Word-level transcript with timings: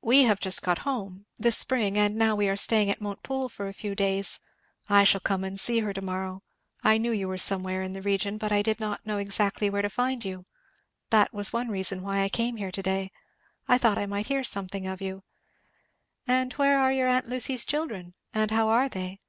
We 0.00 0.22
have 0.22 0.40
just 0.40 0.62
got 0.62 0.78
home 0.78 1.26
this 1.38 1.58
spring; 1.58 1.98
and 1.98 2.16
now 2.16 2.34
we 2.34 2.48
are 2.48 2.56
staying 2.56 2.88
at 2.88 3.02
Montepoole 3.02 3.50
for 3.50 3.68
a 3.68 3.74
few 3.74 3.94
days. 3.94 4.40
I 4.88 5.04
shall 5.04 5.20
come 5.20 5.44
and 5.44 5.60
see 5.60 5.80
her 5.80 5.92
to 5.92 6.00
morrow 6.00 6.42
I 6.82 6.96
knew 6.96 7.12
you 7.12 7.28
were 7.28 7.36
somewhere 7.36 7.82
in 7.82 7.92
this 7.92 8.02
region, 8.02 8.38
but 8.38 8.50
I 8.50 8.62
did 8.62 8.80
not 8.80 9.04
know 9.04 9.18
exactly 9.18 9.68
where 9.68 9.82
to 9.82 9.90
find 9.90 10.24
you; 10.24 10.46
that 11.10 11.34
was 11.34 11.52
one 11.52 11.68
reason 11.68 12.00
why 12.00 12.22
I 12.22 12.30
came 12.30 12.56
here 12.56 12.72
to 12.72 12.82
day 12.82 13.12
I 13.68 13.76
thought 13.76 13.98
I 13.98 14.06
might 14.06 14.28
hear 14.28 14.42
something 14.42 14.86
of 14.86 15.02
you. 15.02 15.22
And 16.26 16.54
where 16.54 16.78
are 16.80 16.90
your 16.90 17.06
aunt 17.08 17.28
Lucy's 17.28 17.66
children? 17.66 18.14
and 18.32 18.50
how 18.50 18.70
are 18.70 18.88
they?" 18.88 19.20